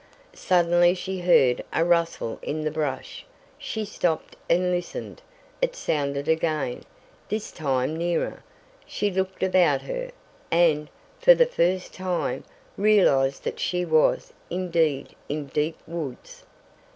[0.33, 3.23] Suddenly she heard a rustle in the brush.
[3.59, 5.21] She stopped and listened.
[5.61, 6.81] It sounded again,
[7.29, 8.41] this time nearer.
[8.87, 10.09] She looked about her,
[10.49, 12.45] and, for the first time,
[12.77, 16.45] realized that she was, indeed, in deep woods.